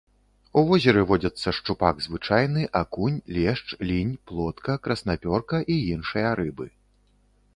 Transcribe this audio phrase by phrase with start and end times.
[0.59, 6.67] У возеры водзяцца шчупак звычайны, акунь, лешч, лінь, плотка, краснапёрка і іншыя рыбы.